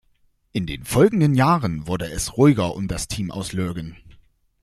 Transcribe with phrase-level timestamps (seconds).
[0.51, 3.95] In den folgenden Jahren wurde es ruhiger um das Team aus Lurgan.